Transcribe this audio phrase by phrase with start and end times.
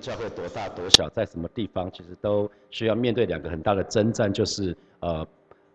[0.00, 5.26] 教会多大多小，在什么地方，其实都需要面对两个很大的征战，就是呃，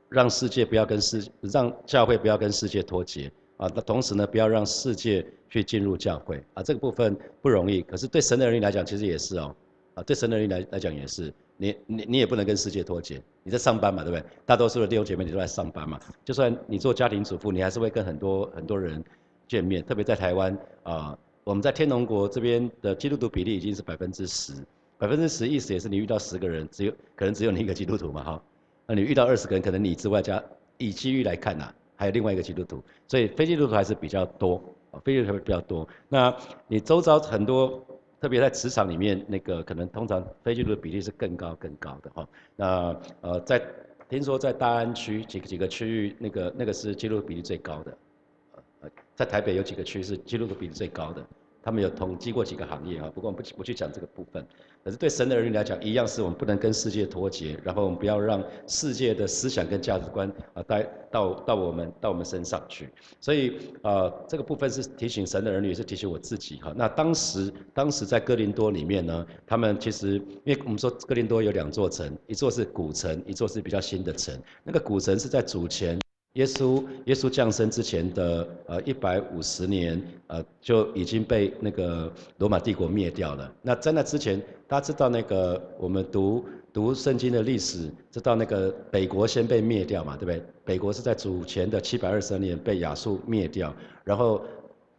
[0.09, 3.69] 让世界不要跟世，让教会不要跟世界脱节啊。
[3.75, 6.63] 那同时呢，不要让世界去进入教会啊。
[6.63, 9.55] 这个部分不容易，可是对神的儿女来讲，其实也是哦。
[9.93, 13.21] 啊，对神的儿女来来讲也是，你你你也不能跟世界脱节。
[13.43, 14.25] 你在上班嘛，对不对？
[14.45, 15.99] 大多数的弟兄姐妹你都在上班嘛。
[16.23, 19.01] 就算你做家庭主妇，你还是会跟很多很多人
[19.47, 21.17] 见面，特别在台湾啊。
[21.45, 24.51] 我们在天龙国这边的基督徒比例已经是百分之十，
[24.97, 28.43] 百分之十意思也是你遇到十个人，只有可能只有你一个基督徒嘛哈，
[28.87, 30.43] 那你遇到二十个人，可能你之外加
[30.79, 34.59] 以机遇来看呐，还有另外一个基督徒，所以非基督徒还是比较多，
[35.03, 35.87] 非基督徒比较多。
[36.09, 36.35] 那
[36.67, 37.79] 你周遭很多，
[38.19, 42.27] 特别在职场里面，那个可能通常非基督徒比例是更高更高的哈。
[42.55, 43.61] 那呃，在
[44.09, 47.95] 听说在大安区几几个区域，那个那个是基督徒比例最高的。
[49.15, 51.25] 在台北有几个区是记录的比例最高的，
[51.65, 54.45] 他们有统计过几个行业啊，不过我们不不去讲这个部分。
[54.83, 62.87] 可是对神的儿女来讲，一样是我们不能跟世界脱节，然后我们不要让世界的思想跟价值观啊带到到我们到我们身上去。
[63.19, 66.71] 所以啊，这个部分是提醒神的儿女，也是提醒我自己哈。
[66.75, 74.39] 那当时当时在哥林多里面呢，他们其实因为我们说哥林多有两座城，一座是古城，一座是比较新的城。
[74.63, 75.99] 那个古城是在主前。
[76.35, 83.53] 耶稣耶稣降生之前的呃一百五十年，呃就已经被那个罗马帝国灭掉了。
[83.61, 90.43] 那在那之前，大家知道那个我们读读圣经的历史，知道那个北国先被灭掉嘛，对不对？
[90.65, 94.41] 北国是在主前的七百二十年被亚述灭掉，然后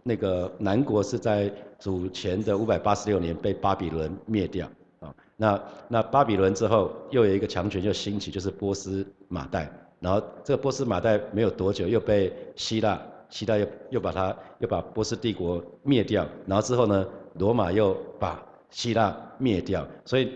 [0.03, 4.67] 那个南国是在主前的五百八十六年被巴比伦灭掉
[5.01, 5.15] 啊。
[5.37, 9.71] 那那巴比伦之后又有一个强权就兴起，就是波斯马代。
[9.99, 20.33] 然后这个波斯马代没有多久又被希腊，希腊又又把它又把波斯帝国灭掉，然后之后呢，罗马又把希腊灭掉，所以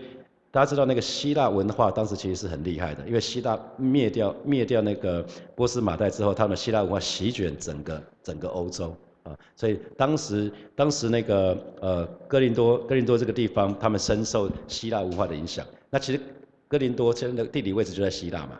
[0.49, 5.23] 大家知道那个希腊文化当时其实是很厉害的，因为希腊灭掉灭掉那个
[5.55, 15.63] 波斯马代之后，他们希腊文化席卷整个整个欧洲啊，所以当时当时那个呃哥林多哥林多这个地方，他们深受希腊文化的影响。
[15.89, 16.19] 那其实
[16.67, 18.59] 哥林多现在的地理位置就在希腊嘛。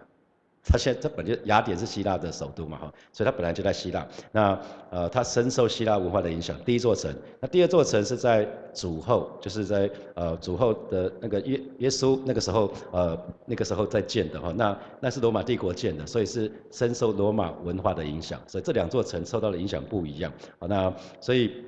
[0.63, 4.07] 他现在这本就雅典是希腊的首都嘛哈，所以他本来就在希腊。
[4.31, 4.59] 那
[4.91, 6.55] 呃，他深受希腊文化的影响。
[6.63, 14.53] 第一座城，那第二座城是在主后，就是在呃主后的那个耶耶稣那个时候呃那个时候在建的哈。
[14.55, 18.39] 那那是罗马帝国建的，所以是深受罗马文化的影响。
[18.47, 20.31] 所以这两座城受到的影响不一样。
[20.59, 21.65] 好，那所以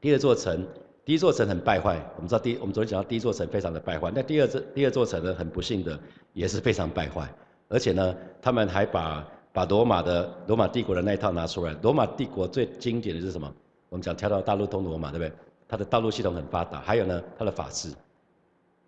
[0.00, 0.66] 第二座城，
[1.04, 2.02] 第一座城很败坏。
[2.16, 5.98] 我们知道第我们昨天讲到第一座城非常的败坏，那第二座第二座城呢很不幸的
[6.32, 7.28] 也是非常败坏。
[7.70, 11.74] 而且呢，他们还把把罗马的罗马帝国的那一套拿出来。
[11.82, 13.50] 罗马帝国最经典的是什么？
[13.88, 15.32] 我们讲跳到大陆通罗马，对不对？
[15.66, 16.80] 它的道路系统很发达。
[16.80, 17.92] 还有呢，它的法治，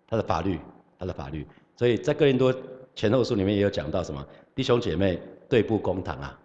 [0.05, 0.59] 它的法律，
[0.99, 1.47] 它的法律。
[1.77, 2.53] 所以在哥林多
[2.93, 4.25] 前后书里面也有讲到什么？
[4.53, 5.19] 弟兄姐妹
[5.49, 6.39] 对簿公堂啊，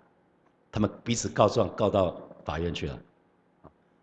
[0.70, 2.98] 他们彼此告状告到法院去了。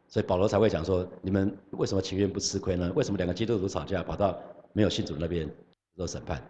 [0.08, 2.92] 所以保罗才会讲说：你们为什么情愿不吃亏呢？
[2.96, 4.38] 为什么两个基督徒吵架跑到
[4.74, 5.50] 没有信主那边
[5.96, 6.42] 做审判？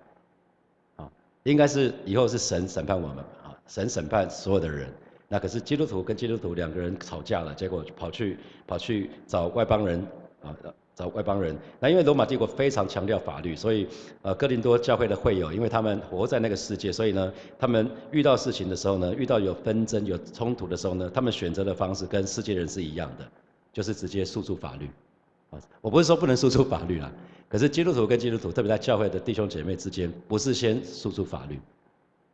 [1.51, 4.91] 应该是以后是神审判我们啊，神审判所有的人。
[5.27, 9.99] 那可是基督徒跟基督徒两个人吵架了，结果跑去跑去找外邦人
[10.43, 10.55] 啊，
[10.95, 11.55] 找外邦人。
[11.79, 13.87] 那因为罗马帝国非常强调法律，所以
[14.23, 23.25] 呃哥林多教会的会友，因为他们活在那个世界，所以呢，他们遇到事情的时候呢，遇到有纷争有冲突的时候呢，他们选择的方式跟世界人是一样的，
[23.71, 24.89] 就是直接诉诸法律。
[25.51, 27.11] 啊，我不是说不能诉诸法律啊。
[27.47, 31.59] 可是基督徒跟基督徒，特别在教会的弟兄姐妹之间，不是先诉诸法律，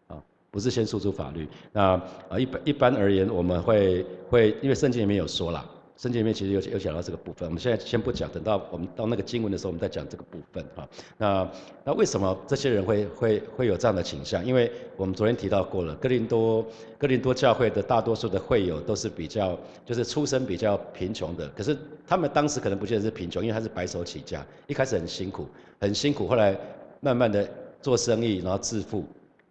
[0.08, 0.18] 啊，
[0.50, 1.48] 不是先诉诸法律。
[1.72, 5.70] 那啊，一般一般而言，我们会会，因为圣经里面有说了。
[6.02, 10.90] 圣经里面其实有有讲到这个部分，我们现在先不讲，等到我们到那个经文的时候，我们再讲这个部分哈。
[11.16, 11.48] 那
[11.84, 14.44] 那为什么这些人会会会有这样的倾向？
[14.44, 16.66] 因为我们昨天提到过了，哥林多
[16.98, 25.48] 哥林多教会的大多数的会友都是比较就是出身比较贫穷的，可是他们当时可能不见得是贫穷，因为他是白手起家，一开始很辛苦
[25.80, 26.60] 很辛苦，后来
[27.00, 27.48] 慢慢的
[27.80, 29.06] 做生意，然后致富。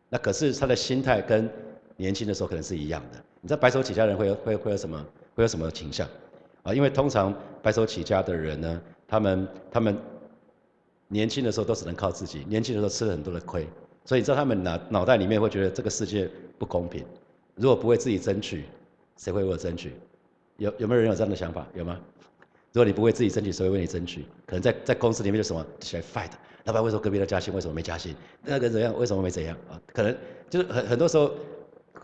[0.08, 1.48] 那可是他的心态跟
[1.96, 3.22] 年轻的时候可能是一样的。
[3.40, 5.06] 你知道白手起家人会会会有什么
[5.36, 6.08] 会有什么倾向？
[6.62, 9.96] 啊，因为通常白手起家的人呢，他们他们
[11.08, 13.66] 年轻的时候都只能靠自己，年轻的时候吃了很多的亏，
[14.04, 17.04] 所以你知道他们脑脑袋里面会觉得这个世界不公平，
[17.56, 18.64] 如果不为自己争取，
[19.16, 19.92] 谁会为我争取？
[20.58, 21.66] 有有没有人有这样的想法？
[21.74, 21.98] 有吗？
[22.72, 24.24] 如果你不为自己争取，谁会为你争取？
[24.46, 26.30] 可能在在公司里面就什么起来 fight，
[26.64, 28.14] 老板为什么隔壁的加薪，为什么没加薪？
[28.44, 28.96] 那个怎样？
[28.96, 29.56] 为什么没怎样？
[29.68, 30.16] 啊，可能
[30.48, 31.32] 就是很很多时候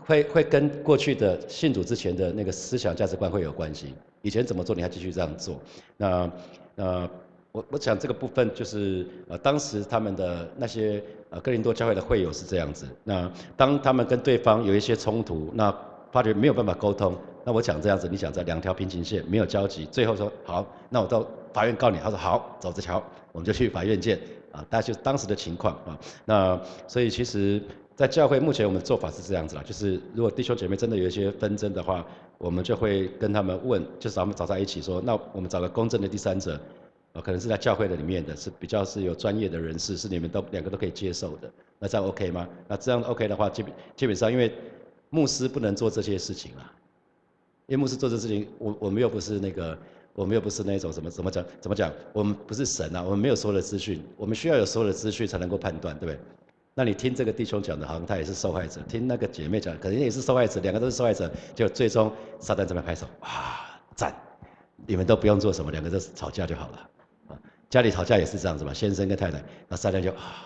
[0.07, 3.93] 会会跟过去的信主之前的那个思想价值观会有关系。
[4.21, 5.59] 以前怎么做，你还继续这样做？
[5.97, 6.31] 那
[6.75, 7.09] 呃，
[7.51, 12.87] 我我想这个部分就是呃，当时他们的那些呃哥林多教会的会友是这样子。
[13.03, 15.73] 那当他们跟对方有一些冲突，那
[16.11, 21.97] 发觉没有办法沟通，那我讲这样子，你讲这两条平行线没有交集，最后说好，那我到法院告你。
[21.97, 23.03] 他说好，走着瞧，
[23.33, 24.17] 我们就去法院见
[24.51, 24.65] 啊。
[24.69, 25.97] 大概就当时的情况啊。
[26.25, 27.61] 那所以其实，
[27.97, 32.05] 在教会目前我们做法是这样子啦，就是如果弟兄姐妹真的有一些纷争的话，
[32.37, 36.59] 我们就会跟他们问，就是咱们找在一起说，那我们找个公正的第三者。
[37.13, 42.47] 哦可能是在教会的里面的是比较是有专业的人士，是你们都两个都可以接受的，那这样 OK 吗？
[42.67, 44.53] 那这样 OK 的话，基本基本上因为
[45.09, 46.71] 牧师不能做这些事情啊，
[47.65, 49.75] 因为牧师做这事情，我我们又不是那个，
[50.13, 56.19] 我们又不是那种什么怎么讲怎么讲，我们不是神啊，我们没有所有的资讯，我们需要有所有的资讯才能够判断，对不对？
[56.79, 63.65] 那你听这个弟兄讲的，好像他也是受害者；听那个姐妹讲，可能也是受害者，两个都是受害者，就最终撒旦这边拍手，哇，
[63.95, 64.15] 赞！
[64.85, 66.89] 你们都不用做什么，两个都吵架就好了。
[67.29, 70.45] 啊家里吵架也是这样子嘛，先生跟太太，那撒旦就啊，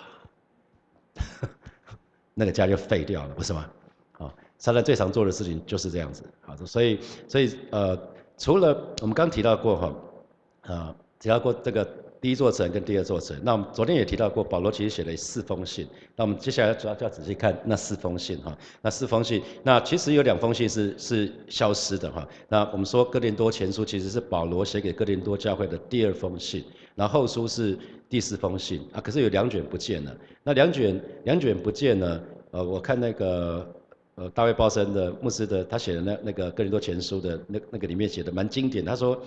[2.34, 3.70] 那个家就废掉了，不是吗？
[4.14, 6.98] 啊，撒旦最常做的事情就是这样子，好，所以
[7.28, 8.00] 所以呃，
[8.38, 11.86] 除了我们刚提到过哈，啊，提到过这个。
[12.22, 15.88] 第一座城跟第二座城，那我们昨天也提到过，保罗其实写了四封信。
[16.16, 18.56] 那我们接下来主要就要仔细看那四封信哈。
[18.80, 22.28] 那四封信，那其实有两封信是是消失的哈。
[22.48, 26.64] 那我们说哥林多前书其实是保罗写给哥林多教会的第二封信，
[26.94, 27.76] 然后书是
[28.08, 29.02] 第四封信啊。
[29.02, 30.16] 可是有两卷不见了。
[30.44, 32.22] 那两卷两卷不见呢？
[32.52, 33.68] 呃，我看那个
[34.14, 39.20] 呃大卫鲍森的牧师的他写的那那个哥林多前书的那那个里面写的蛮经典，他说。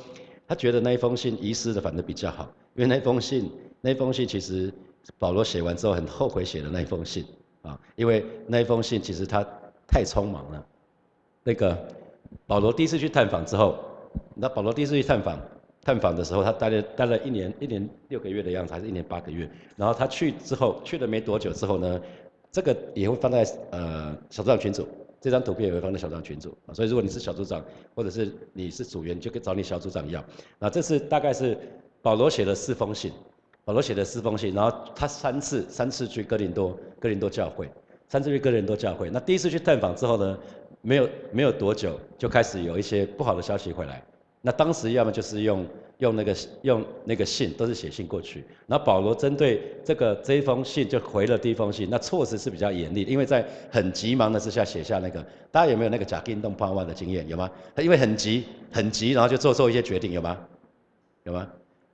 [0.47, 3.51] 他觉得那一封信遗失的反正比较好，因为那封信，
[3.81, 4.73] 那封信其实
[5.19, 7.25] 保罗写完之后很后悔写的那一封信
[7.63, 9.43] 啊，因为那一封信其实他
[9.87, 10.67] 太匆忙了。
[11.43, 11.77] 那个
[12.47, 13.79] 保罗第一次去探访之后，
[14.35, 15.39] 那保罗第一次去探访，
[15.83, 19.49] 探访的时候他待了待了一年一年六个月的样子，还是一年八个月。
[19.77, 22.01] 然后他去之后去了没多久之后呢，
[22.51, 24.87] 这个也会放在呃小组长群组。
[25.25, 30.23] 这张图片也会放在小组群组，所以如果你是小组长，或者是你是组员，就跟找你小组长要。
[30.59, 31.57] 那这是大概是
[32.03, 33.11] 保罗写的四封信，
[33.65, 37.67] 保罗写的四封信，然后他三次三次去哥林多哥林多教会，
[38.07, 39.09] 三次去哥林多教会。
[39.09, 40.39] 那第一次去探访之后呢，
[40.83, 44.05] 没有没有多久就开始有一些不好的消息回来。
[44.43, 45.67] 那当时要么就是用。
[46.05, 57.27] 用那个用那个信都是写信过去，然后保罗针对这个这一封信就回了第一封信，那措辞是比较严厉，因为在很急忙的之下写下那个，大家有没有那个假定动判万的经验？
[57.27, 57.51] 有吗？
[57.75, 60.39] 他因为很急很急，然后就做做一些决定，有吗？
[61.23, 61.49] 有吗？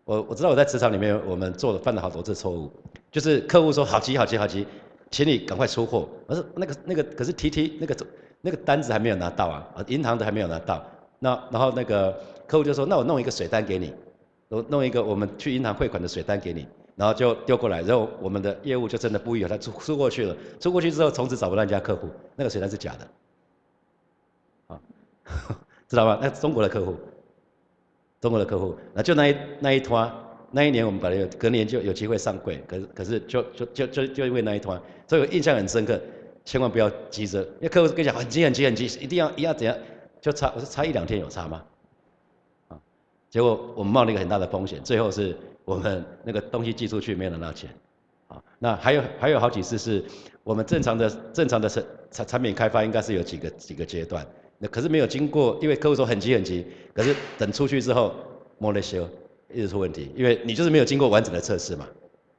[0.04, 2.68] 我我知道我在职场里面我们做了犯了好多次错误，
[3.12, 4.66] 就是客户说好急好急好急，
[5.12, 7.96] 请你赶快出货，我说那个那个可是提提那个
[8.40, 10.84] 那个单子还没有拿到啊，银行的还没有拿到。
[11.22, 12.18] 那然后那个
[12.50, 13.94] 客户就说：“那我弄一个水单给你，
[14.48, 16.66] 我弄一个我们去银行汇款的水单给你，
[16.96, 24.80] 然后就丢过来，然后我们的业务就真的不有他出出过去了，出过去之后从此找不到人家客户，那个水单是假的，啊，
[25.86, 26.18] 知道吗？
[26.20, 26.96] 那中国的客户，
[28.20, 30.12] 中国的客户，那就那一那一团，
[30.50, 36.00] 那一年我们本来有隔年就有机会上柜，可是可是就就就就就因为那一团，所以我印象很深刻，
[36.44, 39.76] 千万不要急着，因为客户跟你讲很急很急很急，一定要一要怎样。”
[40.20, 41.64] 就差我说差一两天有差吗？
[43.30, 47.70] 结果我们冒了一个很大的风险，最后是我们那个东西寄出去没有拿到钱，
[48.26, 50.04] 啊，那还有还有好几次是
[50.42, 54.26] 我们正常的正常的产产产品开发应该是有几个几个阶段，
[54.58, 58.12] 那可是没有经过，因为客户说很急很急，可是等出去之后
[58.58, 59.08] 没得修，
[59.54, 61.86] 一直出问题，因为你就是没有经过完整的测试嘛，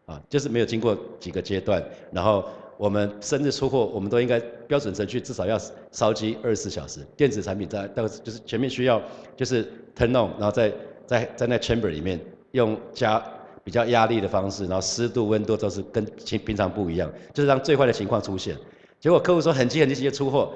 [0.08, 2.44] 啊，就是没有经过几个阶段，然后。
[2.82, 5.56] 我们生日出货，我们都应该标准程序至少要
[5.92, 7.02] 烧机二十四小时。
[7.16, 9.00] 电子产品在到就是前面需要
[9.38, 9.64] 就是
[9.96, 10.74] turn on，然后在
[11.06, 12.20] 在在那 chamber 里面
[12.54, 13.24] 用加
[13.64, 18.58] 比较压力的方式，然后湿度温度都是跟平平常不一样，就是让最坏的情况出现。
[19.00, 20.52] 结果客户说很急很急急出货，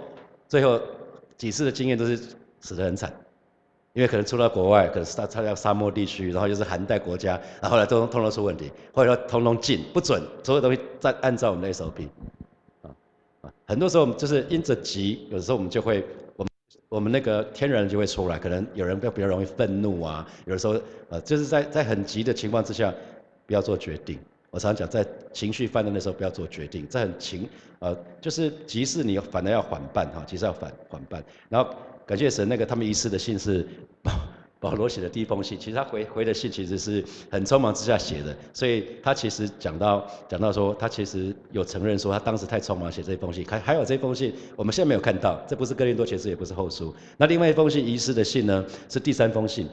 [0.47, 0.81] 最后
[1.37, 2.19] 几次的经验都是
[2.59, 3.13] 死得很惨。
[3.95, 12.05] 因为可能出到国外，可能是他他在沙漠地区，然后又是寒带国家，然后来通通通出问题，或者说通通禁不准，所有东西在按照我们的 SOP，
[12.81, 12.91] 啊
[13.39, 16.49] 啊，很多时候我们就是因着急，有时候我们就会，我们
[16.89, 20.75] 我们那个天然就会出来，可能有人比较容易愤怒啊，有的时候
[21.07, 22.93] 呃就是在在很急的情况之下，
[23.47, 24.19] 不要做决定。
[24.51, 27.47] 我常常讲，在情绪泛滥的时候不要做决定，在很情
[27.79, 31.73] 呃就是急事你反而要缓办哈，急事要缓缓办，然后。
[32.05, 33.67] 感谢神，那个他们遗失的信是
[34.01, 34.11] 保
[34.57, 35.59] 保罗写的第一封信。
[35.59, 43.45] 其实他回回的信其实是很匆忙之下写的，所以他其实讲到讲到说，他其实有承认说他当时太匆忙写这封信。
[43.45, 46.93] 还还有这封信，我们现在没有看到，这不是哥林多前书，也不是后书。
[47.17, 49.67] 那另外一封信遗失的信呢，是第三封信。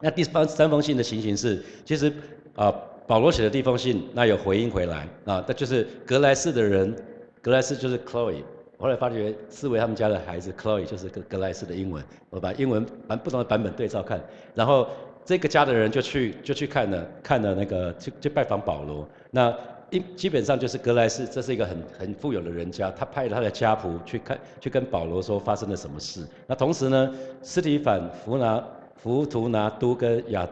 [0.00, 2.12] 那第三三封信的情形是，其实
[2.54, 2.72] 啊，
[3.06, 6.94] 保罗写的第一封信，那有回音回来啊，那就是格莱斯的人，
[7.40, 8.42] 格莱斯就是 Chloe。
[8.78, 14.20] 后来发觉思维他们家的孩子 Chloe 就是格格莱斯的英文，我把英文版不同的版本对照看，
[14.54, 14.86] 然后
[15.24, 19.54] 这个家的人就去就去看了看了那个去去拜访保罗，那
[19.90, 26.26] 一基本上就是格莱斯，这是一个很很富有的人家，他派了他的家仆去看去跟保罗说发生了什么事。
[26.46, 28.62] 那同时呢，斯提凡、弗拿、
[28.94, 30.48] 弗图拿都跟亚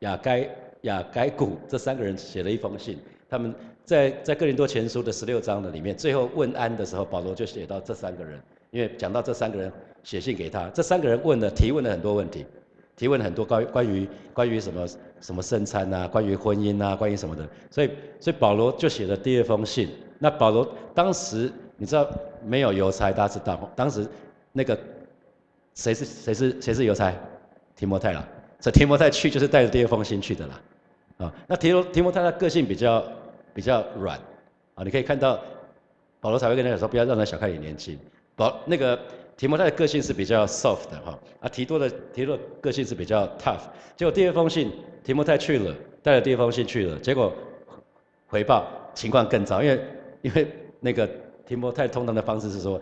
[0.00, 0.48] 亚该
[0.82, 2.98] 亚该古这三个人写了一封信，
[3.28, 3.54] 他们。
[3.88, 8.38] 在在哥林多前书的十六章的里面，最后问安的时候，保罗就写到这三个人，
[8.70, 9.72] 因为讲到这三个人
[10.04, 12.44] 写信给他，这三个人问了提问了很多问题，
[12.96, 14.86] 提问了很多关关于关于什么
[15.22, 17.90] 什么圣餐啊，关于婚姻啊，关于什么的，所以
[18.20, 19.88] 所以保罗就写了第二封信。
[20.18, 22.06] 那保罗当时你知道
[22.44, 24.06] 没有邮差，大家知道，当时
[24.52, 24.78] 那个
[25.74, 27.10] 谁是谁是谁是邮差？
[27.74, 28.28] 提摩太了，
[28.60, 30.60] 这提摩太去就是带着第二封信去的啦，
[31.16, 33.02] 啊，那提提摩太的个性比较。
[33.54, 34.18] 比较软，
[34.74, 35.40] 啊，你可以看到
[36.20, 37.98] 保罗才会跟他讲说，不要让他小看你年轻。
[38.36, 38.98] 保那个
[39.36, 43.62] 提摩太的个性是比较 soft 的哈，啊，提多的提多个性是比较 tough。
[43.96, 44.70] 结果第二封信
[45.02, 47.32] 提摩太去了，带了第二封信去了，结果
[48.26, 49.80] 回报情况更糟，因为
[50.22, 50.46] 因为
[50.80, 51.08] 那个
[51.46, 52.80] 提摩太通常的方式是说，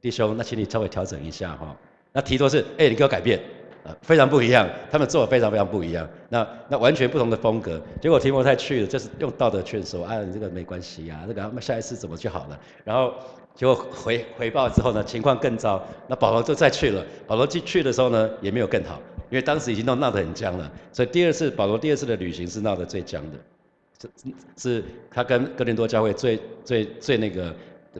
[0.00, 1.76] 弟兄，那请你稍微调整一下哈。
[2.12, 3.40] 那提多是，哎，你给我改变。
[3.84, 6.08] 呃，非常不一样，他们做的非常非常不一样。
[6.28, 7.80] 那那完全不同的风格。
[8.00, 12.60] 结果提摩太去了，就是用道德劝说，啊，你这个没关系呀，这个那下一次怎么就好了。
[12.84, 13.12] 然后
[13.56, 15.82] 结果回回报之后呢，情况更糟。
[16.06, 20.70] 那保罗就再去了，保罗去去的时候呢，也没有更好，因为当时已经都闹得很僵了。
[20.92, 27.52] 所以第二次保罗第二次的旅行是闹得最僵的，是是他跟哥林多教会最最最那个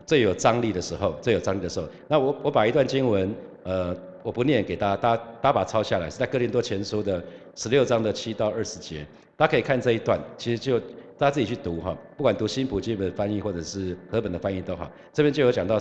[0.07, 1.89] 最有张力的时候，最有张力的时候。
[2.07, 3.35] 那我我把一段经文，
[3.65, 3.97] 呃。
[4.23, 7.23] 我不念给大家，大家大家把抄下来，是在哥林多前书的
[7.57, 10.79] 十六章的七到二十节，大家可以看这一段，其实就
[11.19, 15.79] 大家自己去读哈，不管读新普基本翻译或者是和本的翻译都好，这边就有讲到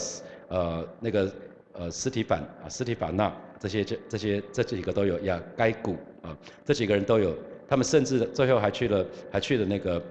[0.47, 1.31] 呃那个
[1.73, 7.35] 呃斯提凡啊斯提法纳这些这这些这几个都有亚该古啊这几个人都有，
[7.67, 10.01] 他们甚至最后还去了还去了那个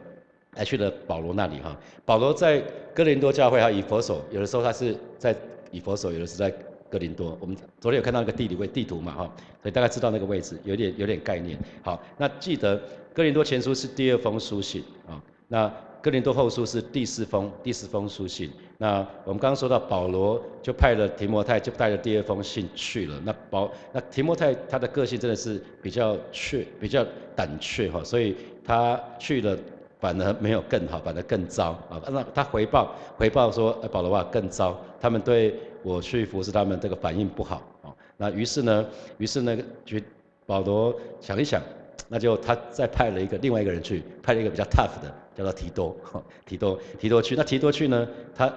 [0.54, 2.62] 还去了保罗那里哈，保罗在
[2.94, 5.34] 哥林多教会还以佛手，有的时候他是在
[5.72, 6.52] 以佛手，有的是在。
[6.90, 9.32] 格林多，我们昨天有看到那个地理位地图嘛，哈，
[9.62, 11.58] 所以大概知道那个位置，有点有点概念。
[11.82, 12.80] 好，那记得
[13.14, 18.50] 格林多前书是第二封书信啊，那格林多后书是第四封第四封书信。
[18.78, 23.20] 那我们刚刚说到保罗就派了提摩太，就带着第二封信去了。
[23.24, 27.06] 那保那提摩太他的个性真的是比较怯，比较
[27.36, 29.54] 胆怯哈，所以他去了
[30.00, 32.00] 反而没有更好，反而更糟啊。
[32.10, 35.54] 那他回报回报说，保罗啊更糟，他们对。
[35.82, 37.88] 我去服侍他们，这个反应不好啊。
[38.18, 39.98] 那于是呢，于是呢，觉
[40.44, 41.62] 保罗想一想，
[42.06, 45.96] 那就他再派了一个另外一个人去，派了一个比较 tough 的，叫做提多，
[46.44, 47.34] 提多，提多去。
[47.34, 48.52] 那提多去呢，他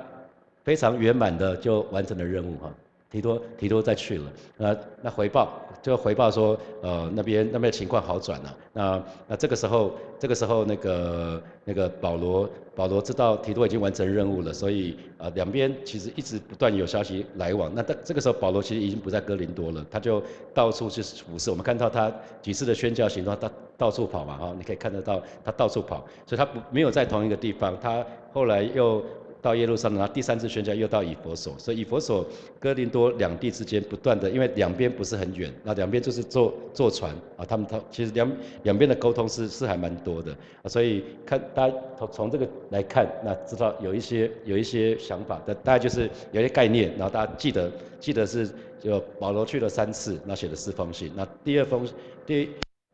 [0.66, 2.70] 非常圆满的就完成了任务哈。
[3.14, 4.24] 提多，提多再去了，
[4.58, 5.54] 那那回报
[5.84, 8.58] 就回报说，呃，那边那边情况好转了。
[8.74, 17.72] 那那这个时候，这个时候那个那个保罗，保罗知道提多已经完成任务了，所以呃两边其实一直不断有消息来往。
[17.76, 20.20] 那这这个时候保罗其实已经不在哥林多了，他就
[20.52, 21.52] 到处去服侍。
[21.52, 27.78] 我们看到他几次的宣教行动，他到处跑嘛，哈，你可以看得到他到处跑，所以他不没有在同一个地方。
[27.80, 28.04] 他
[28.34, 29.04] 后来又。
[29.44, 32.26] 到耶路撒冷，然后第三次宣教又到以佛所，所以以佛所、
[32.60, 38.32] 哥林多两地之间不断的，因为两边不是很远，那两边就是坐坐船啊，他们他其实两
[38.64, 40.34] 两边的沟通是是还蛮多的，
[40.66, 47.70] 所以看大家从从这个来看，那知道有一些有一些想法，的，大概就是有些概念，然后大家记得
[48.00, 51.86] 记得是就保罗去了三次，那写了四封信，那第二封
[52.26, 52.50] 第。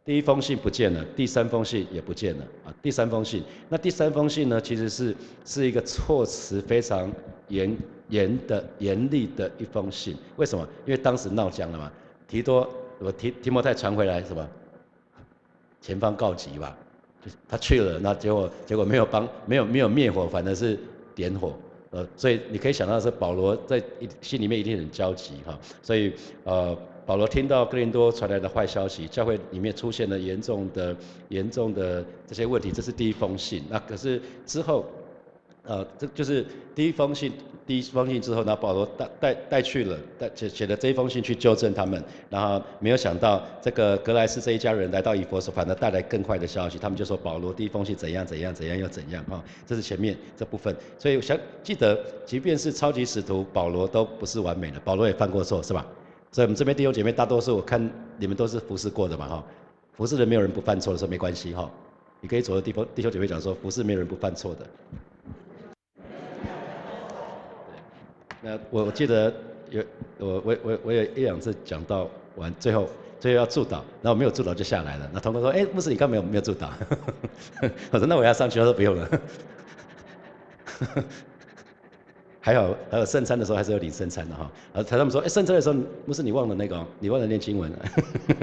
[0.10, 2.74] 第一封信不见了，第三封信也不见了啊！
[2.82, 4.60] 第三封信，那第三封信呢？
[4.60, 7.14] 其实是是一个措辞非常
[7.50, 10.18] 严严的严厉的一封信。
[10.38, 10.68] 为什么？
[10.88, 11.92] 因为当时闹僵了嘛。
[12.28, 14.50] 提多，我提提摩太传回来什么？
[15.80, 16.76] 前方告急吧，
[17.24, 20.76] 就他去了，那结果结果没有帮，没有没有灭火，反而是
[21.14, 21.54] 点火。
[21.92, 23.80] 呃，所以你可以想到是保罗在
[24.22, 25.56] 心里面一定很焦急哈。
[25.84, 26.12] 所以
[26.46, 26.76] 呃。
[27.10, 30.96] 保罗听到哥林多传来的坏消息，教会里面出现了严重的、
[31.30, 33.64] 严重的这些问题，这是第一封信。
[33.68, 34.86] 那可是之后，
[35.64, 37.32] 呃，这就是第一封信，
[37.66, 42.00] 第一封信之后呢，保罗带带带去了，带写写的这一封信去纠正他们。
[42.30, 46.78] 然后没有想到，这个格莱斯这一家人来到以佛所，反而带来更坏的消息。
[46.78, 50.76] 他们就说保罗第一封信怎样怎样怎样又怎样啊，这是前面这部分。
[51.00, 55.84] 所以想记得，即便是超级使徒保罗都不是完美的，保罗也犯过错，是吧？
[56.32, 59.44] 所以我们这边弟兄姐妹大多数，我看你们都是服侍过的嘛哈，
[59.94, 61.70] 服侍人没有人不犯错的，说没关系哈，
[62.22, 64.68] 你可以走的地方，弟兄姐妹讲说，服侍没有人不犯错的。
[68.42, 69.34] 那我我记得
[69.70, 69.84] 有
[70.18, 72.88] 我我我我有一两次讲到完最后
[73.20, 75.10] 最后要祝祷，然后没有祝祷就下来了。
[75.12, 76.70] 那同工说，哎，牧师你刚没有没有祝祷？
[77.92, 79.22] 我说那我要上去，他说不用了。
[82.40, 84.50] 还好还有圣餐的时候还是有领圣餐的哈。
[84.74, 87.72] 然后他们说，哎，圣餐的时候不是你忘了那个，你忘了念经文，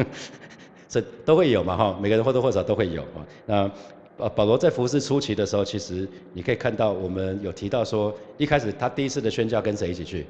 [0.89, 3.27] 这都会有嘛哈，每个人或多或少都会有啊。
[3.47, 3.71] 那。
[4.19, 10.27] 呃，保罗在服侍初期的时候，其实你可以看到，我们有提到说，一开始他第一次的宣教跟谁一起去？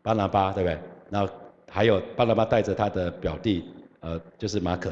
[0.00, 0.78] 巴拿巴，对不对？
[1.10, 1.30] 然后
[1.68, 3.64] 还有巴拿巴带着他的表弟，
[4.00, 4.90] 呃，就是马可，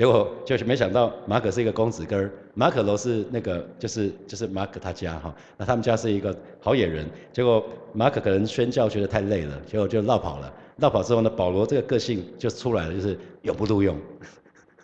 [0.00, 13.94] 结果就是没想到马可是一个公子哥儿，马可罗是那个就是就是马可他家哈，那他们家是一个好野人，结果马可可能宣教觉得太累了，结果就绕跑了，绕跑之后呢，保罗这个个性就出来了，就是永不录用，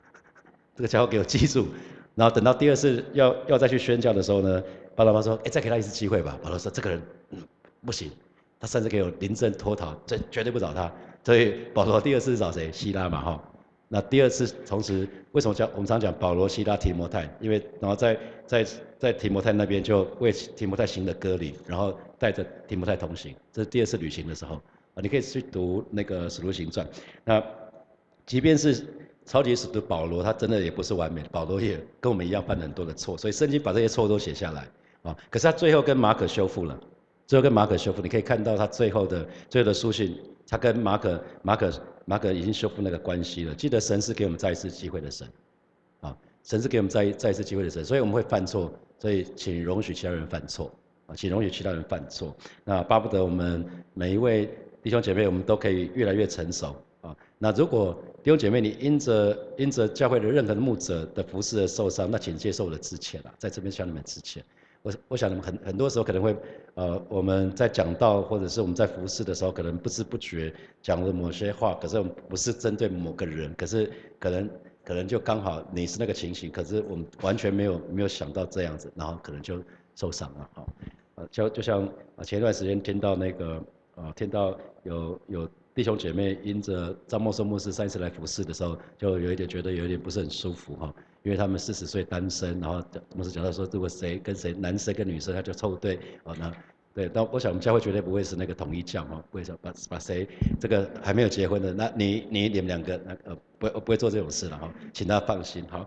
[0.76, 1.66] 这个家伙给我记住。
[2.14, 4.62] 然后等到第二次要要再去宣教的时候呢，
[4.94, 7.38] 巴拿巴说：“哎，再给他一次机会吧。”保罗说：“这个人，嗯，
[7.86, 8.10] 不行，
[8.60, 10.92] 他甚至给我临阵脱逃，这绝对不找他。”
[11.24, 12.70] 所以保罗第二次找谁？
[12.70, 13.42] 希拉嘛，哈。
[13.88, 17.28] 那第二次同时为什么叫我们常讲保罗、希拉、提摩太？
[17.40, 18.66] 因为然后在在
[18.98, 23.34] 在提摩太那边就为提摩太行了割礼，然后带着提摩太同行。
[23.52, 24.56] 这是第二次旅行的时候
[24.94, 26.86] 啊，你可以去读那个使徒行传。
[27.24, 27.42] 那
[28.24, 28.86] 即便是。
[29.28, 34.68] 超级使徒保罗，他真的也不是完美，保罗也跟我们一样犯了很多的错，所以圣经把这些错都写下来
[35.02, 35.16] 啊。
[35.28, 36.78] 可是他最后跟马可修复了，
[37.26, 40.16] 最后跟马可修复，你可以看到他最后的最后的书信，
[40.46, 41.68] 他跟马可马可
[42.06, 43.54] 马可已经修复那个关系了。
[43.54, 45.28] 记得神是给我们再一次机会的神，
[46.00, 50.72] 啊，神是给我们再再一次机会的神，所以我们会犯错，所以请容许其他人犯错
[51.06, 52.34] 啊，请容许其他人犯错。
[52.64, 54.48] 那巴不得我们每一位
[54.82, 57.14] 弟兄姐妹，我们都可以越来越成熟啊。
[57.38, 64.44] 那如果弟兄姐妹，你因着因着教会的任何的牧者的服侍而受伤，那请接受我的致歉啦，在这边向你们致歉。
[64.86, 66.36] 我我想很很多时候可能会，
[66.74, 74.48] 呃，我们在讲道或者是我们在服侍的时候，可能不知不觉讲了某些话，可是我们不是针对某个人，可是可能
[74.84, 79.60] 可能就刚好你是那个情形，可是我们完全没有没有想到这样子，然后可能就
[79.96, 80.66] 受伤了，哈，
[81.16, 83.60] 呃，就就像啊前一段时间听到那个
[83.96, 85.50] 啊听到有有。
[85.76, 90.94] 弟兄姐妹因着张默生牧师上一次来服侍的时候，就有一点觉得有一点不是很舒服哈，
[91.26, 92.80] 因为他们四十岁单身，然后
[93.16, 96.52] 牧师讲到说，如果谁跟谁男生跟女生，他就凑对，哦那
[96.94, 100.24] 对，但我想我们教会绝对不会是那个统一教哦，不会说把把谁
[100.60, 105.84] 这个还没有结婚的，那你你你们两个那呃不不会做这种事了哈，请大家放心 好。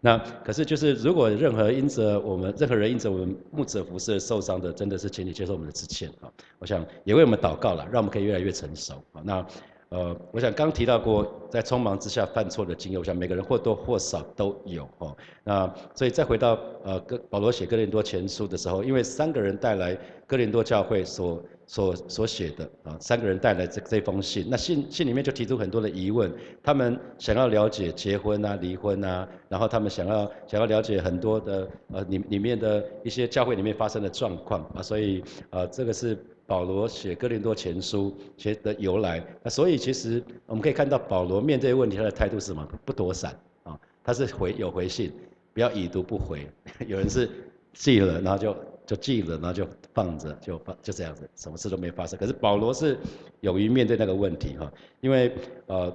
[0.00, 6.26] 那可是就是，如果任何因着我们任何人因着我们牧者服侍受伤的，真的是请你接受我们的致歉啊！
[6.58, 9.22] 我想也为我们祷告了，让我们可以越来越成熟啊！
[9.24, 9.46] 那
[9.90, 15.16] 呃，我想刚提到过，在匆忙之下犯错的经验，我想每个人或多或少都有哦。
[15.44, 19.96] 那所以再回到呃，哥保罗写哥林多前书的时候，因为三个人带来
[20.26, 21.42] 哥林多教会所。
[21.68, 36.16] 所所写的啊，三个人带来这这封信，那信信里面就提出很多的疑问，他们想要了解结婚啊、离婚啊，然后他们想要想要了解很多的呃里里面的一些教会里面发生的状况啊，所以呃这个是
[36.46, 39.24] 保罗写哥林多前书写的由来。
[39.42, 42.66] 那所以其实我们可以看到保罗面对问题他的态度是什么？
[42.84, 45.12] 不躲闪啊，他是回有回信，
[45.52, 46.46] 不要已读不回。
[46.86, 47.28] 有人是
[47.72, 48.56] 记了，然后就。
[48.86, 52.16] 就记了，然后就放着，就放就这样子，什么事都没发生。
[52.16, 52.96] 可是保罗是
[53.40, 55.34] 勇于面对那个问题哈，因为
[55.66, 55.92] 呃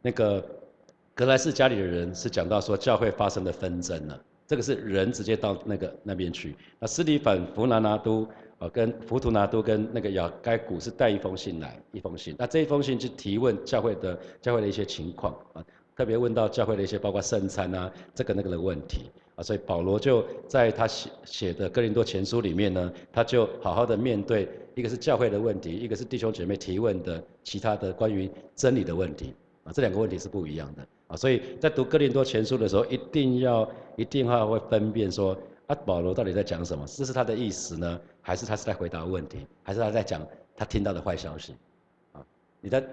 [0.00, 0.40] 那个
[1.16, 6.54] 格莱斯家里的人是讲到说教会发生的纷争了，这个是人直接到那个那边去。
[6.78, 8.24] 那斯里凡弗拿拿都
[8.58, 12.34] 呃跟弗图拿都跟那个雅该古是带一封信来，一封信。
[12.38, 15.64] 那这一封信就提问教会的教会的一些情况啊，
[15.96, 19.10] 特别问到教会的一些包括圣餐啊这个那个的问题。
[19.36, 36.84] 啊，所以保罗就在他写写的哥林多前书里面呢，他就好好的面对，一个是教会的问题，一个是弟兄姐妹提问的其他的关于真理的问题，啊，这两个问题是不一样的，啊，所以在读哥林多前书的时候，一定要一定要会分辨说，啊，保罗到底在讲什么？
[36.88, 40.20] 这是他的意思呢，还是他是在回答问题，还是他在讲
[40.54, 41.54] 他听到的坏消息？
[42.12, 42.20] 啊，
[42.60, 42.84] 你在。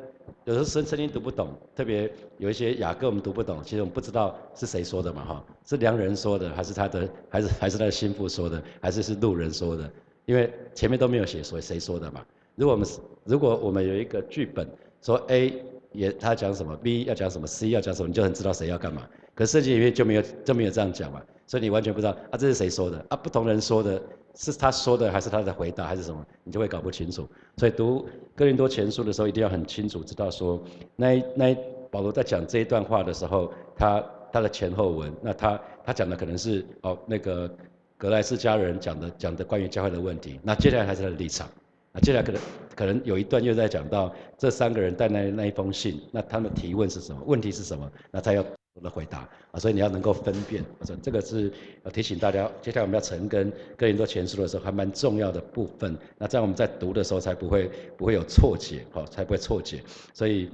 [0.46, 9.92] 有时候圣圣经读不懂，特别有一些雅各我们读不懂，其实我们不知道是谁说的嘛哈，是良人说的，还是他的，还是还是他的心腹说的，还是是路人说的？
[10.26, 12.26] 因为前面都没有写说谁说的嘛。
[12.56, 12.88] 如果我们
[13.24, 14.68] 如果我们有一个剧本，
[15.02, 19.08] 说 A 也他讲什么，B 要讲什么，C 要讲什么，你就很知道谁要干嘛。
[19.36, 24.02] 可是圣经里面就没有就没有这样讲嘛，所以你完全不知道啊这是谁说的啊不同人说的。
[24.36, 26.26] 是他说的，还是他的回答，还是什么？
[26.44, 27.28] 你就会搞不清楚。
[27.58, 30.62] 所以读哥林多前书的时候，一定要很清楚知道说，
[30.96, 31.58] 那那
[31.90, 37.50] 保罗在讲这一段话的时候，他他的前后文，那他他讲的可能是哦那个
[37.98, 41.48] 格莱斯家人讲的讲的关于教会的问题，那接下来还是他的立场，
[41.96, 42.42] 那接下来可能
[42.76, 48.44] 可能有一段又在讲到这三个人带来那一封信，那他们提问是什么，问题是什么，那他要
[48.84, 49.20] 的回答
[49.52, 51.50] 啊，所以你要能够分辨，我说这个是
[51.86, 59.82] 要提醒大家，接下来我们要成跟哥林多前书的时候还蛮重要的部分，那这样我们在读的时候才不会不会有错解，好，才不会错解，
[60.14, 60.50] 所以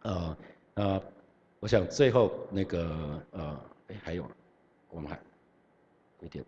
[0.00, 0.36] 呃
[0.74, 1.02] 呃，
[1.60, 2.88] 我想最后那个
[3.32, 4.24] 呃，哎还有，
[4.88, 5.20] 我们还
[6.22, 6.42] 一点。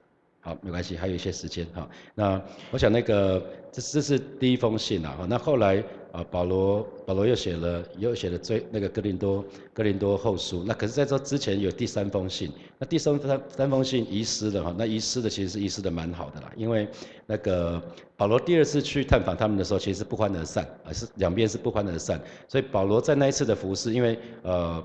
[0.45, 1.89] 好，没关系，还有一些时间哈。
[2.17, 5.25] 那我想那个这这是第一封信啊。
[5.29, 10.65] 那后来啊，保罗保罗又写了又写了最那个哥林多哥林多后书。
[10.67, 12.51] 那可是在这之前有第三封信。
[12.77, 14.75] 那第三三三封信遗失的哈。
[14.77, 16.89] 那遗失的其实是遗失的蛮好的啦，因为
[17.25, 17.81] 那个
[18.17, 22.21] 保罗第二次去探访他们的时候，其实是不欢而散，而是两边是不欢而散。
[22.49, 24.83] 所以保罗在那一次的服侍，因为呃。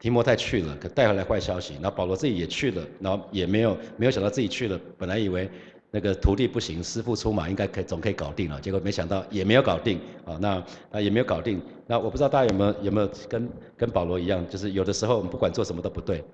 [0.00, 1.74] 提摩太去了，可带回来坏消息。
[1.74, 4.80] 然后保罗自己也去了，然后也没有没有想到自己去了。
[4.96, 5.48] 本来以为
[5.90, 8.58] 那个徒弟不行，师傅出马应该可以总可以搞定了。
[8.62, 10.38] 结果没想到也没有搞定啊。
[10.40, 11.60] 那啊也没有搞定。
[11.86, 16.24] 那我不知道大家有没有有没有跟跟保罗一样，就是有的时候我们不管做什么都不对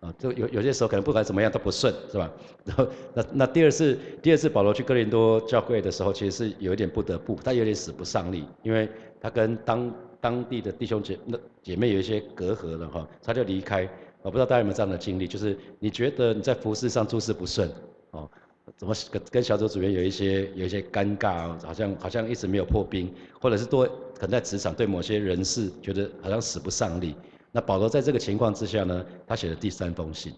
[0.00, 0.12] 啊。
[0.18, 2.30] 就有有些时候可能不管怎么样都不顺，是吧？
[2.66, 8.86] 然 后那那第二次第二次保罗去哥林多教会的时候，其实是有一点不得不，他有点使不上力，因为
[9.18, 9.90] 他跟当。
[10.22, 13.88] 当地的弟兄姐那姐妹有一些隔阂了哈，他就离开。
[14.22, 17.70] 我不知道大家有没有这样的经历，就是你觉得你在服饰上诸事不顺，
[18.10, 18.30] 哦，
[18.76, 27.14] 怎么跟跟小组组员有一些有一些尴尬，好像好像一直没有破冰，或者是多可能在职场对某些人事觉得好像使不上力。
[27.50, 30.34] 那保罗在这个情况之下呢，他写了第三封信，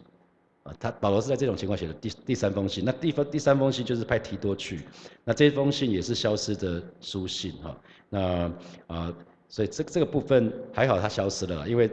[0.63, 2.85] 啊，他保罗是在这种情况写的第第三封信。
[2.85, 4.83] 那第封第三封信就是派提多去，
[5.25, 7.77] 那这封信也是消失的书信哈，
[8.09, 8.53] 那
[8.87, 9.13] 啊。
[9.53, 11.91] 所以这这个部分还好，它消失了，因为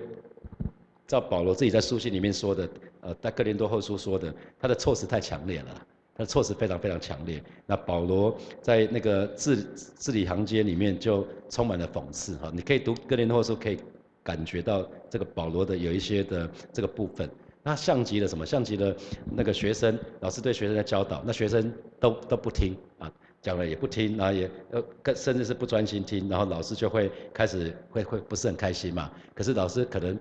[1.06, 2.70] 照保罗自己在书信里面说的，
[3.02, 7.44] 呃，在哥林多后书说的，他的措辞太强烈了，他的措辞非常非常强烈。
[7.66, 13.78] 那保罗在那个字字里行间里面就充满了讽刺哈，你可以读哥林多后书，可以
[14.24, 17.30] 感觉到这个保罗的有一些的这个部分，
[17.62, 18.46] 那像极了什么？
[18.46, 18.96] 像极了
[19.36, 21.70] 那个学生，老师对学生的教导，那学生
[22.00, 23.12] 都都不听啊。
[23.42, 24.84] 讲了也不听，然后也呃，
[25.16, 29.10] 甚至是不专心听，然后老师就会开始会会不是很开心嘛。
[29.34, 30.18] 可是老师可能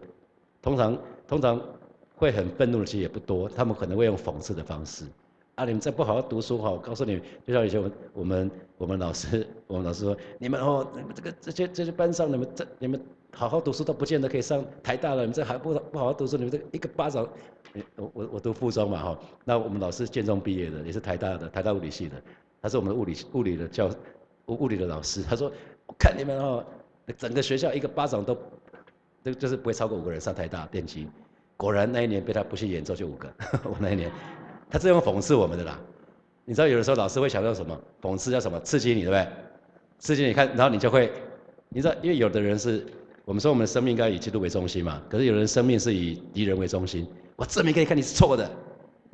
[0.63, 1.61] 通常通常
[2.15, 5.05] 会很愤怒的其实也不多，他们可能会用讽刺的方式。
[5.57, 13.01] 啊，你们再不好好读书哈，我告诉你，就像以前我我们我们老师我们老师说，你们哦，你们这个这些这些班上，你们这你们
[13.33, 17.29] 好好读书都不见得可以上台大了，你们这还不不好好读书，你们这一个巴掌，
[17.97, 22.23] 我我我读附中嘛哈，那我们老师建中毕业的，也是台大的台大物理系的。
[22.61, 23.91] 他是我们的物理物理的教
[24.47, 25.23] 物理的老师。
[25.23, 25.53] 他说
[25.87, 26.65] ：“我看你们哦，
[27.17, 28.37] 整个学校一个巴掌都，
[29.25, 31.07] 就就是不会超过五个人上台大电机。
[31.57, 33.29] 果然那一年被他不幸演奏就五个。
[33.65, 34.11] 我那一年，
[34.71, 35.79] 他是用讽刺我们的啦。
[36.45, 37.79] 你知道有的时候老师会想到什么？
[38.01, 38.59] 讽刺叫什么？
[38.61, 39.27] 刺激你对不对？
[39.99, 41.13] 刺激你看，然后你就会，
[41.69, 42.87] 你知道，因为有的人是，
[43.25, 45.03] 我们说我们的生命应该以基督为中心嘛。
[45.09, 47.07] 可是有人生命是以敌人为中心。
[47.37, 48.51] 我证明给你看，你是错的。”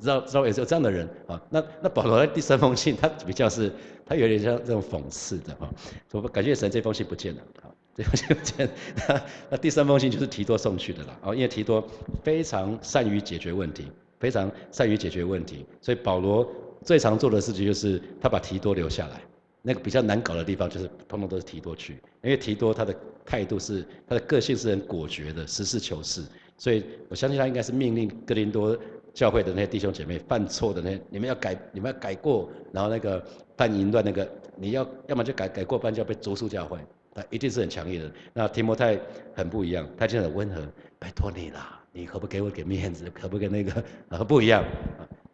[0.00, 3.72] 知道知道有有这样的人啊，那那保罗的第三封信，他比较是，
[4.04, 5.70] 他有点像这种讽刺的哈。
[6.12, 8.68] 我感谢神，这封信不见了，好，这封信不见。
[9.08, 11.86] 那那第三封信就是提多送去的了，哦，因为提多
[12.22, 13.86] 非常善于解决问题，
[14.18, 16.46] 非常善于解决问题，所以保罗
[16.82, 19.20] 最常做的事情就是他把提多留下来。
[19.66, 26.22] 那个比较难搞的地方就是通通都是提多去，因为提多他的态度是他的个性是很果决的，实事求是，
[26.58, 28.76] 所以我相信他应该是命令格林多。
[29.14, 33.24] 教会的那些弟兄姐妹犯错的那，你们要改，你们要改过，然后那个
[33.56, 36.76] 犯淫乱那个，你要要么就改改过，不然就要被逐出教会，
[37.14, 38.12] 他一定是很强烈的。
[38.32, 38.98] 那提摩太
[39.32, 40.60] 很不一样，他就很温和，
[40.98, 43.72] 拜托你啦，你可不给我点面子，可不跟那个
[44.10, 44.64] 很 不一样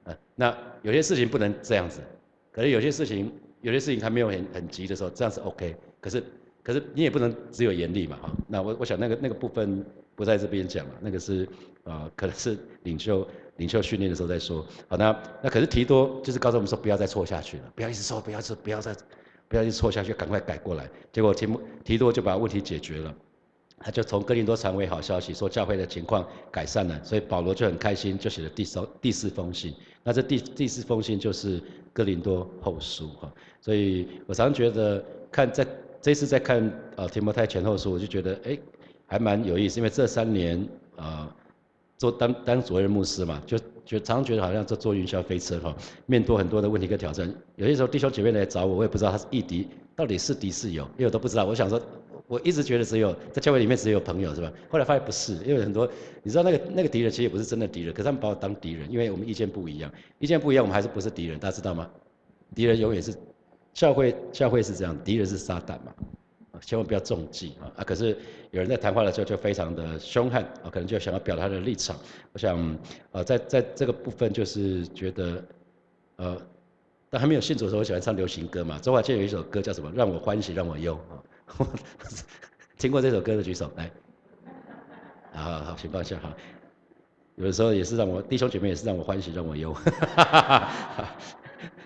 [0.05, 0.15] 啊？
[0.37, 2.03] 那有些事情不能这样子，
[2.53, 5.75] 可是有些事情，有些事情他没有很很急的时候，这样是 OK。
[6.03, 6.23] 可是
[6.63, 8.31] 可是你也不能只有严厉嘛，哈。
[8.47, 9.83] 那我我想那个那个部分
[10.15, 11.49] 不在这边讲了，那个是
[11.85, 13.27] 啊，可能是领袖。
[13.61, 18.97] 领袖训练的时候再说，好，那那可是提多就是告诉我们说不要再错下去了，不要一直错，不要错，不要再
[19.49, 20.89] 不要一直错下去，赶快改过来。
[21.13, 21.47] 结果提
[21.85, 23.15] 提多就把问题解决了，
[23.79, 29.75] 他就从哥林多传回好消息，说教会的情况改善了，所以保罗就很开心，就写了第三第四封信。
[30.03, 35.67] 那这第第四封信就是哥林多后书哈，所以我常觉得看在
[36.01, 38.59] 这次在看呃提摩太前后书，我就觉得哎
[39.07, 41.37] 还蛮有意思，因为这三年啊。
[42.01, 47.31] 做当当主任牧师嘛，就就常常觉得好像在坐云霄飞车哈，面对很多的问题跟挑战。
[47.57, 51.45] 有些时候弟兄姐妹来找我，我也不知道他是异敌，到底是敌是友，因为我都不知道。
[51.45, 51.79] 我想说，
[52.27, 54.51] 我一直觉得只有在教会里面只有朋友是吧？
[54.71, 55.87] 后来发现不是，因为很多
[56.23, 61.87] 你知道那个那个敌人其实也不是真的敌人，可是他们把我当敌人，因为我们意见不一样，意见不一样我们还是不是敌人，大家知道吗？
[62.55, 63.15] 敌人永远是
[63.75, 65.93] 教会，教会是这样，敌人是撒旦嘛，
[66.61, 67.73] 千万不要中计啊！
[67.77, 68.17] 啊，可是
[68.51, 71.97] 有人在谈话的时候就非常的凶悍啊，可能就想要表达他的立场。
[72.33, 72.79] 我想
[73.13, 75.45] 呃，在在这个部分就是觉得
[76.17, 76.37] 呃，
[77.09, 78.79] 但还没有信主的时候，我喜欢唱流行歌嘛。
[78.79, 79.91] 周华健有一首歌叫什么？
[79.95, 81.19] 让我欢喜让我忧啊。
[82.79, 83.91] 听过这首歌的举手来，
[85.33, 86.35] 好好好，请放下哈。
[87.37, 89.75] 有的时候也是让我弟兄姐妹也是让我欢喜让我忧，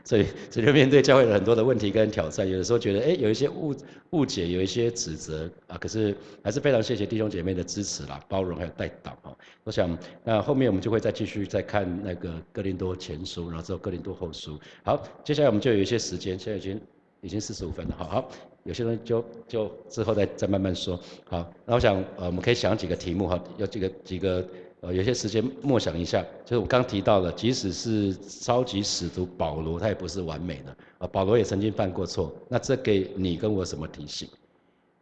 [0.05, 3.75] 所以所以就面对教会了很多的问题跟挑战，有的时候觉得哎有一些误
[4.11, 9.37] 误解，有一些指责啊，可是还是非常谢谢弟兄姐妹的支持啦、包容还有带导哈。
[9.64, 14.61] 我想那后面我们就会再继续再看那个哥林多前书，然后之后哥林多后书。
[14.85, 16.81] 好，接下来我们就有一些时间，现在已经
[17.23, 18.31] 已经四十五分了，好好。
[18.64, 24.47] 有些人就就之后再再慢慢说，好，那我想呃我们可以想几个题目哈，有几个几个
[24.85, 34.29] 呃有些时间默想一下，就是我刚提到的，即使是超级使徒保罗，他也不是完美的啊，保罗也曾经犯过错，那这给你跟我什么提醒？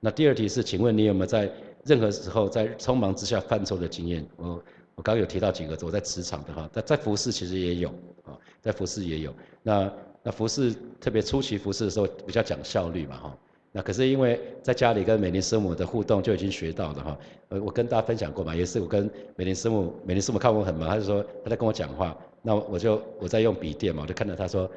[0.01, 1.51] 那第二题是，请问你有没有在
[1.85, 4.27] 任何时候在匆忙之下犯错的经验？
[4.37, 4.63] 我
[4.95, 7.89] 我刚有提到几个，我在职场的哈，在在服饰其实也有
[8.25, 9.93] 啊，在服饰也有，那
[10.23, 13.39] 那服饰特别初期服饰的时候比较讲效率嘛哈。
[13.75, 24.71] 那可是因为在家里跟美玲师母的互动就已经学到了哈，呃，我跟大家分享过嘛，也是我跟美玲师母，美玲师母看我很忙，他就说他在跟我讲话，那我就我在用笔电嘛，我就看到他说，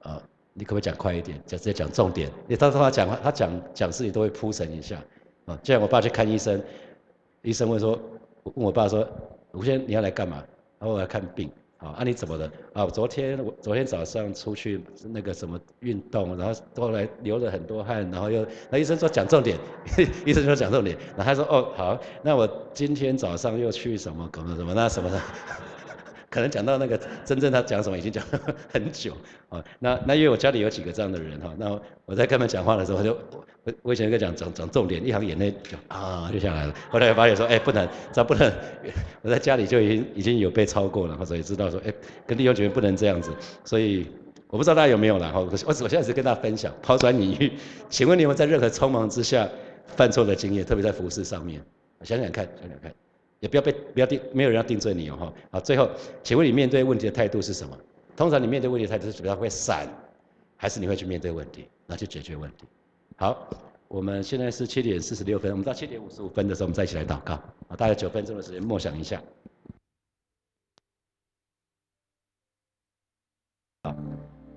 [0.00, 0.20] 啊，
[0.52, 5.00] 你可不可以讲快一点，讲直接讲重点，你当时他讲话，他讲讲事情都会铺陈一下，
[5.44, 6.60] 啊，就像我爸去看医生，
[7.42, 7.96] 医生问说，
[8.42, 9.08] 问我爸说，
[9.52, 10.44] 吴先你要来干嘛？
[10.80, 11.48] 然后我来看病。
[11.78, 12.50] 啊，啊你怎么了？
[12.72, 19.56] 啊，昨天我昨天早上出去那个什么运动，然后后来流了很多汗，然后又那医生说讲重点，
[20.26, 25.20] 医生说讲重点，然后他说哦好，那我今天早上又去什么什么什么那什么的。
[26.38, 28.40] 可能讲到那个真正他讲什么已经讲了
[28.72, 29.12] 很久
[29.48, 31.68] 啊，那那因为我家里有几个这样的人哈，那
[32.04, 33.12] 我在跟他们讲话的时候，就
[33.64, 36.74] 我我以前跟讲讲讲重点，一行眼泪就啊就下来了。
[36.90, 38.52] 后来发现说，哎不能，这不能，
[39.22, 41.92] 我在家里就已经已经有被超过了，或者也知道说，哎
[42.24, 43.32] 跟弟兄姐妹不能这样子，
[43.64, 44.06] 所以
[44.48, 47.52] 我不知道大家有没有了哈，我我现在是跟大家分享抛砖引玉，
[47.90, 49.48] 请问你们在任何匆忙之下
[49.96, 51.60] 犯错的经验，特别在服饰上面，
[52.02, 52.94] 想想看，想想看。
[53.40, 55.32] 也不要被不要定，没有人要定罪你哦哈。
[55.52, 55.88] 好，最后，
[56.22, 57.78] 请问你面对问题的态度是什么？
[58.16, 59.86] 通常你面对问题的态度是比较会闪，
[60.56, 62.64] 还是你会去面对问题，那去解决问题？
[63.16, 63.48] 好，
[63.86, 67.34] 我们现在是七点四十六分，我们到七点五十五分的时候，我们再一起来祷告。
[67.68, 69.22] 啊，大概九分钟的时间，默想一下。
[73.84, 73.94] 好，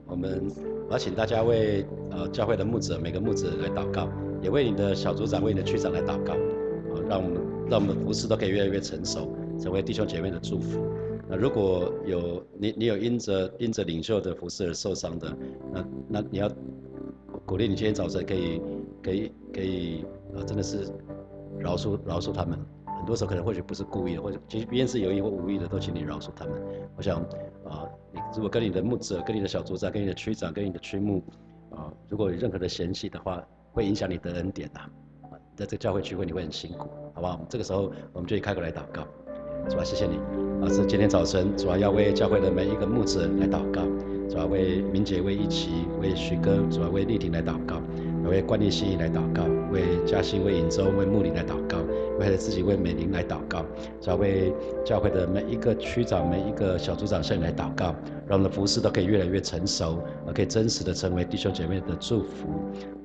[0.07, 0.51] 我们
[0.87, 4.09] 我要请大家为呃教会的牧者，每个牧者来祷告，
[4.41, 7.60] 也为你的小组长、为你的区长来祷告，啊，让我们。
[7.71, 10.85] 让我们服侍都可以越来越成熟，成为弟兄姐妹的祝福。
[11.29, 15.37] 那如果有你，你有因着因着领袖的服侍而受伤的，
[15.71, 16.51] 那那你要
[17.45, 18.61] 鼓励你今天早晨可以
[19.01, 20.05] 可以可以
[20.35, 20.85] 啊，真的是
[21.59, 22.59] 饶恕饶恕他们。
[22.85, 26.61] 很多时候可能或许不是故意的，或者即便是有意或无意的，都请你饶恕他们。
[26.97, 27.21] 我想
[27.63, 31.23] 啊，你如果跟你的牧者、跟你的小组长、跟你的区长、跟你的区牧
[31.69, 34.81] 啊，如果有任何的嫌隙的话，会影响你的恩典呐。
[35.61, 37.39] 在这个教会聚会你会很辛苦，好不好？
[37.47, 39.03] 这个时候我们就以开口来祷告，
[39.69, 40.17] 主啊，谢谢你，
[40.59, 43.83] 老师今天早晨主要要为教会的每一个牧者来祷告，
[44.27, 47.79] 主要为明姐、为一齐、为徐哥，主要为丽婷来祷告，
[48.27, 51.77] 为冠立心意来祷告，为嘉兴、为尹州、为穆里来祷告。
[52.21, 53.65] 为了自己，为美玲来祷告，
[54.05, 54.53] 要为
[54.85, 57.95] 教会的每一个区长、每一个小组长向你来祷告，
[58.27, 62.47] 让我们的服饰都可以越来越成熟，而可以真实的成为弟兄姐妹的祝福。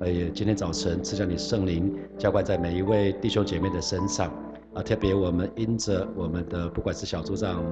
[0.01, 4.31] 呃，今天早晨赐下你圣灵，浇灌在每一位弟兄姐妹的身上。
[4.75, 7.63] 啊，特别我们因着我们的不管是小组长、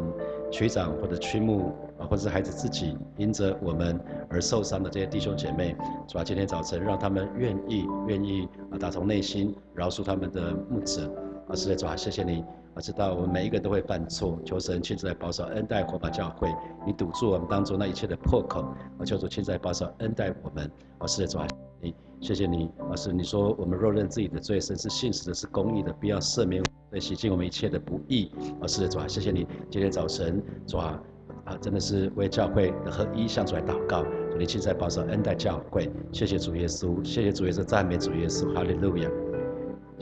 [0.52, 5.76] 区长或者区牧啊，或者是孩子自己因着我们而受伤的这些弟兄姐妹，
[6.08, 11.25] 主要今天早晨让他们愿意、愿意啊，打从内心饶恕他们的牧者。
[11.48, 12.44] 啊，是的，主啊，谢谢你。
[12.74, 16.54] 我知道我们每一个都会犯错，求神亲自来保守恩待火把教会，
[16.86, 18.66] 你堵住我们当中那一切的破口。
[18.98, 20.70] 我求主亲自来保守恩待我们。
[20.98, 21.48] 我是的，主啊，
[21.80, 22.70] 你谢谢你。
[22.90, 28.32] 我是你说我们若认自己的罪，神是信实的，是公义的，必要赦免，对洗净我们一切的不义。
[28.60, 29.48] 我是的，主啊，谢谢你。
[29.70, 31.00] 今天早晨，主啊，
[31.46, 35.90] 啊，真的是为教会的合一向主来祷告，主你亲自来保守恩待教会。
[36.12, 39.10] 谢谢主耶稣，谢谢主耶稣，赞美主耶稣，哈利路亚。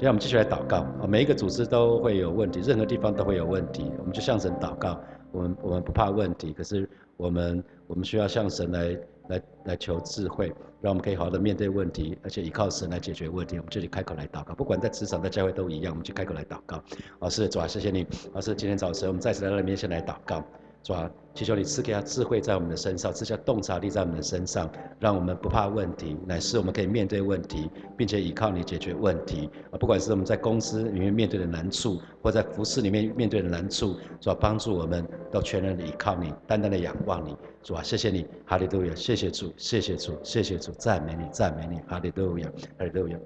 [0.03, 1.07] 现在我们继续来祷告啊！
[1.07, 4.99] 每一个组织都会有问题，任何地方都会有问题，我们就向神祷告。
[5.31, 10.47] 我们我们不怕问题，可是我们我们需要向神来来来求智慧，
[10.81, 13.55] 让我们可以好好的面对问题，而且依靠神来解决问题。
[13.55, 16.83] 我们这里开口来祷告，不管在职场、在教会都一样，我们就开口来祷告。
[17.19, 20.43] 老师，主啊，谢谢你，老师，今天早晨我们再次来到你面前来祷告。
[20.83, 24.69] 主啊，祈求你赐给他智慧在我们的身上，赐下洞察力在我们的身上，
[24.99, 29.49] 让我们不怕问题，乃是我们可以面对问题，并且依靠你解决问题。
[29.71, 37.33] 啊，不管是我们在公司里面面对的难处，或在服饰里面面对的难处，主啊，帮助我们都全然的依靠你，单单的仰望你。
[37.61, 43.17] 主啊，谢谢你，哈利路亚，谢谢主，谢谢主，谢谢主，赞美你，赞美你，哈利路亚，哈利路亚。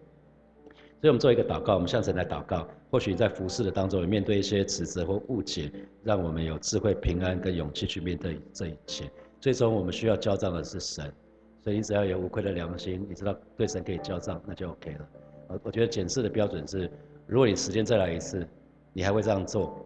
[1.02, 2.67] 所以我们做一个祷告，我们向神来祷告。
[2.89, 5.69] 或许在服侍的当中，也面对一些指责或误解，
[6.04, 9.12] 让我们有智慧、平安跟勇气去面对这一切。
[9.41, 11.12] 最终我们需要交账的是神，
[11.62, 15.10] 所以你只要有无愧的良心，你知道对神可以交账，那就 OK 了。
[15.47, 16.89] 我我觉得检视的标准是，
[17.26, 18.47] 如果你时间再来一次，
[18.93, 19.86] 你还会这样做，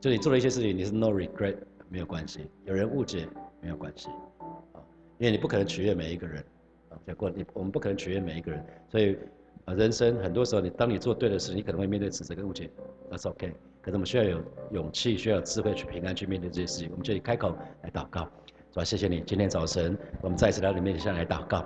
[0.00, 1.56] 就你做了一些事情，你是 no regret
[1.88, 3.28] 没有关系，有人误解
[3.60, 4.08] 没有关系，
[4.72, 4.82] 啊，
[5.18, 6.44] 因为你不可能取悦每一个人，
[6.88, 9.16] 啊，结果你我们不可能取悦每一个人，所以。
[9.64, 12.68] 啊，人生很多时候，你当你做对的事情，你可能会面对指责跟误解
[13.10, 13.54] ，That's OK。
[13.80, 16.88] 可是我们需要有勇气，需要有智慧去平安去面对这些事情。
[16.90, 18.28] 我们就以开口来祷告，
[18.72, 21.64] 主啊，谢谢你，今天早晨我们再次来到你面前来祷告。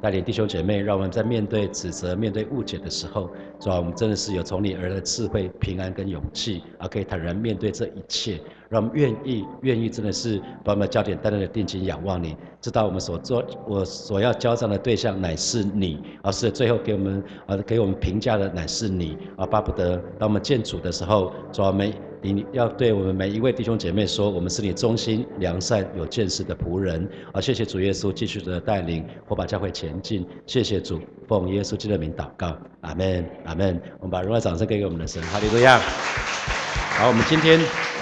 [0.00, 8.40] 带领弟兄姐妹，让我们在面对指责、面对误解的时候，主啊，我们真的是有从你而来的智慧、平安跟勇气，而可以坦然面对这一切。
[8.68, 27.08] 让我们愿意、愿意，真的是把我们的焦点单单的定睛仰望你，知道我们所做、我所要交战的对象乃是你，而是最后给我们、呃，给我们评价的乃是你，而巴不得当我们见主的时候，主啊，每你要对我们每一位弟兄姐妹说，我们是你忠心、良善、有见识的仆人。
[27.32, 30.26] 啊，谢谢主耶稣继续的带领，我把教会前进。
[30.46, 33.80] 谢谢主，奉耶稣基督的名祷告，阿门，阿门。
[34.00, 35.78] 我们把荣耀掌声给给我们的神，哈利路亚。
[35.78, 37.58] 好，我们今天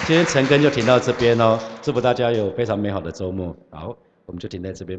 [0.06, 3.54] 今天晨更就停到这边哦，祝福大家有非常美好的周末。
[3.70, 4.98] 好，我们就停在这边。